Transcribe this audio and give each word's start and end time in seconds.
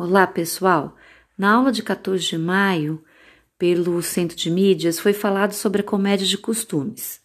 Olá, 0.00 0.28
pessoal! 0.28 0.96
Na 1.36 1.54
aula 1.54 1.72
de 1.72 1.82
14 1.82 2.24
de 2.24 2.38
maio, 2.38 3.02
pelo 3.58 4.00
Centro 4.00 4.36
de 4.36 4.48
Mídias, 4.48 5.00
foi 5.00 5.12
falado 5.12 5.54
sobre 5.54 5.80
a 5.80 5.84
comédia 5.84 6.24
de 6.24 6.38
costumes. 6.38 7.20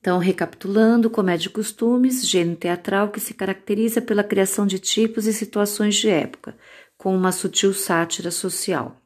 Então, 0.00 0.18
recapitulando, 0.18 1.08
comédia 1.08 1.44
de 1.44 1.50
costumes, 1.50 2.26
gênero 2.26 2.56
teatral 2.56 3.10
que 3.12 3.20
se 3.20 3.32
caracteriza 3.32 4.02
pela 4.02 4.24
criação 4.24 4.66
de 4.66 4.80
tipos 4.80 5.28
e 5.28 5.32
situações 5.32 5.94
de 5.94 6.08
época, 6.08 6.56
com 6.98 7.14
uma 7.16 7.30
sutil 7.30 7.72
sátira 7.72 8.32
social. 8.32 9.00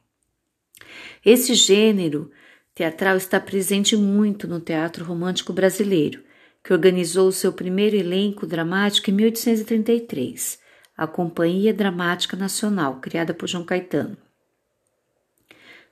Esse 1.23 1.53
gênero 1.53 2.31
teatral 2.73 3.17
está 3.17 3.39
presente 3.39 3.95
muito 3.95 4.47
no 4.47 4.59
teatro 4.59 5.05
romântico 5.05 5.53
brasileiro, 5.53 6.23
que 6.63 6.73
organizou 6.73 7.31
seu 7.31 7.53
primeiro 7.53 7.95
elenco 7.95 8.47
dramático 8.47 9.11
em 9.11 9.13
1833 9.13 10.67
a 10.99 11.07
Companhia 11.07 11.73
Dramática 11.73 12.35
Nacional, 12.35 12.99
criada 12.99 13.33
por 13.33 13.47
João 13.47 13.63
Caetano. 13.63 14.17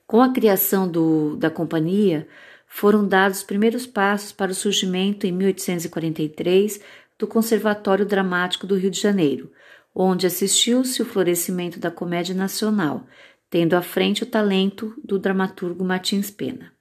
Com 0.06 0.22
a 0.22 0.34
criação 0.34 0.86
do, 0.86 1.38
da 1.38 1.50
companhia, 1.50 2.28
foram 2.68 3.08
dados 3.08 3.38
os 3.38 3.44
primeiros 3.46 3.88
passos 3.88 4.34
para 4.34 4.52
o 4.52 4.56
surgimento, 4.56 5.26
em 5.26 5.32
1843, 5.32 6.82
do 7.18 7.26
Conservatório 7.26 8.06
Dramático 8.06 8.68
do 8.68 8.76
Rio 8.76 8.92
de 8.92 9.00
Janeiro, 9.00 9.50
onde 9.96 10.28
assistiu-se 10.28 11.02
o 11.02 11.06
florescimento 11.06 11.80
da 11.80 11.90
comédia 11.90 12.36
nacional, 12.36 13.08
tendo 13.50 13.78
à 13.78 13.82
frente 13.82 14.24
o 14.24 14.26
talento 14.26 14.94
do 15.02 15.18
dramaturgo 15.18 15.86
Martins 15.86 16.30
Pena. 16.30 16.74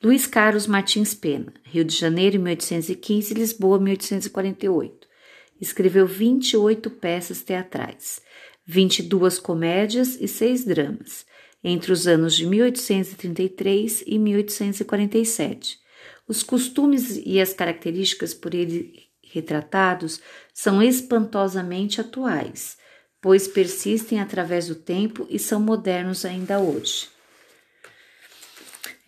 Luiz 0.00 0.28
Carlos 0.28 0.68
Martins 0.68 1.12
Pena, 1.12 1.52
Rio 1.64 1.84
de 1.84 1.96
Janeiro, 1.96 2.38
1815, 2.38 3.34
Lisboa, 3.34 3.80
1848 3.80 5.05
escreveu 5.60 6.06
28 6.06 6.90
peças 6.90 7.42
teatrais, 7.42 8.20
22 8.64 9.38
comédias 9.38 10.16
e 10.20 10.26
6 10.26 10.64
dramas, 10.64 11.26
entre 11.62 11.92
os 11.92 12.06
anos 12.06 12.34
de 12.34 12.46
1833 12.46 14.04
e 14.06 14.18
1847. 14.18 15.78
Os 16.28 16.42
costumes 16.42 17.20
e 17.24 17.40
as 17.40 17.52
características 17.52 18.34
por 18.34 18.54
ele 18.54 19.06
retratados 19.22 20.20
são 20.52 20.82
espantosamente 20.82 22.00
atuais, 22.00 22.76
pois 23.20 23.46
persistem 23.46 24.20
através 24.20 24.68
do 24.68 24.74
tempo 24.74 25.26
e 25.28 25.38
são 25.38 25.60
modernos 25.60 26.24
ainda 26.24 26.58
hoje. 26.58 27.08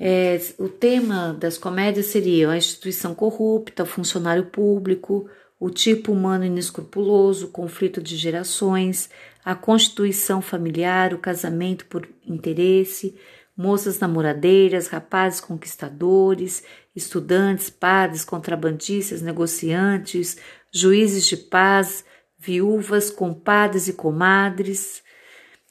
É, 0.00 0.40
o 0.58 0.68
tema 0.68 1.34
das 1.34 1.58
comédias 1.58 2.06
seria 2.06 2.50
a 2.50 2.56
instituição 2.56 3.14
corrupta, 3.14 3.82
o 3.82 3.86
funcionário 3.86 4.46
público, 4.46 5.28
o 5.58 5.70
tipo 5.70 6.12
humano 6.12 6.44
inescrupuloso, 6.44 7.46
o 7.46 7.50
conflito 7.50 8.00
de 8.00 8.16
gerações, 8.16 9.10
a 9.44 9.54
constituição 9.54 10.40
familiar, 10.40 11.12
o 11.12 11.18
casamento 11.18 11.86
por 11.86 12.08
interesse, 12.26 13.18
moças 13.56 13.98
namoradeiras, 13.98 14.86
rapazes 14.86 15.40
conquistadores, 15.40 16.62
estudantes, 16.94 17.70
padres, 17.70 18.24
contrabandistas, 18.24 19.20
negociantes, 19.20 20.38
juízes 20.72 21.26
de 21.26 21.36
paz, 21.36 22.04
viúvas, 22.38 23.10
compadres 23.10 23.88
e 23.88 23.94
comadres, 23.94 25.02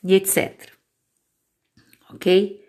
e 0.03 0.13
etc. 0.13 0.69
Ok? 2.13 2.61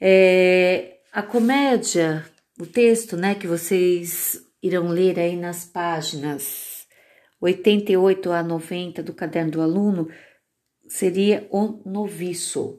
É, 0.00 1.00
a 1.12 1.22
comédia, 1.22 2.24
o 2.58 2.66
texto 2.66 3.16
né, 3.16 3.34
que 3.34 3.46
vocês 3.46 4.42
irão 4.62 4.88
ler 4.88 5.18
aí 5.18 5.36
nas 5.36 5.64
páginas 5.64 6.86
88 7.40 8.30
a 8.32 8.42
90 8.42 9.02
do 9.02 9.14
caderno 9.14 9.52
do 9.52 9.62
aluno 9.62 10.08
seria 10.86 11.46
O 11.50 11.80
Noviço. 11.88 12.78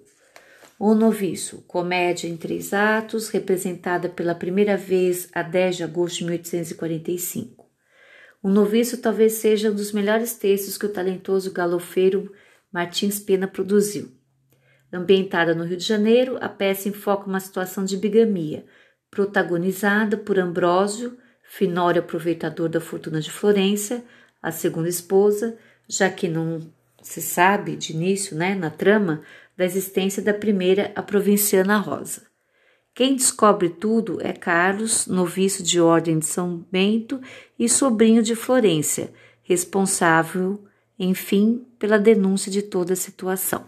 O 0.77 0.93
Noviço, 0.93 1.63
comédia 1.67 2.27
em 2.27 2.37
três 2.37 2.73
atos, 2.73 3.29
representada 3.29 4.09
pela 4.09 4.35
primeira 4.35 4.77
vez 4.77 5.29
a 5.33 5.41
10 5.41 5.77
de 5.77 5.83
agosto 5.83 6.17
de 6.17 6.25
1845. 6.25 7.65
O 8.43 8.49
Noviço 8.49 8.97
talvez 8.97 9.33
seja 9.33 9.71
um 9.71 9.75
dos 9.75 9.91
melhores 9.91 10.35
textos 10.35 10.77
que 10.77 10.85
o 10.85 10.93
talentoso 10.93 11.51
galofeiro 11.51 12.31
Martins 12.71 13.19
Pena 13.19 13.47
produziu. 13.47 14.11
Ambientada 14.91 15.55
no 15.55 15.63
Rio 15.63 15.77
de 15.77 15.85
Janeiro, 15.85 16.37
a 16.41 16.49
peça 16.49 16.89
enfoca 16.89 17.27
uma 17.27 17.39
situação 17.39 17.85
de 17.85 17.95
bigamia, 17.97 18.65
protagonizada 19.09 20.17
por 20.17 20.37
Ambrósio, 20.37 21.17
Finório 21.53 22.01
aproveitador 22.01 22.69
da 22.69 22.79
fortuna 22.79 23.19
de 23.19 23.29
Florença, 23.29 24.05
a 24.41 24.53
segunda 24.53 24.87
esposa, 24.87 25.57
já 25.85 26.09
que 26.09 26.29
não 26.29 26.61
se 27.03 27.21
sabe 27.21 27.75
de 27.75 27.91
início, 27.91 28.37
né, 28.37 28.55
na 28.55 28.69
trama, 28.69 29.21
da 29.57 29.65
existência 29.65 30.23
da 30.23 30.33
primeira, 30.33 30.93
a 30.95 31.03
provinciana 31.03 31.77
Rosa. 31.77 32.21
Quem 32.95 33.17
descobre 33.17 33.67
tudo 33.67 34.17
é 34.21 34.31
Carlos, 34.31 35.07
noviço 35.07 35.61
de 35.61 35.81
ordem 35.81 36.19
de 36.19 36.25
São 36.25 36.65
Bento 36.71 37.19
e 37.59 37.67
sobrinho 37.67 38.23
de 38.23 38.33
Florência, 38.33 39.11
responsável, 39.43 40.63
enfim, 40.97 41.67
pela 41.77 41.99
denúncia 41.99 42.49
de 42.49 42.61
toda 42.61 42.93
a 42.93 42.95
situação. 42.95 43.65